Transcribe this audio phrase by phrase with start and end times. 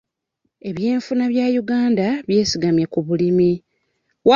[0.69, 3.51] Ebyenfuna bya Uganda byesigamye ku bulimi.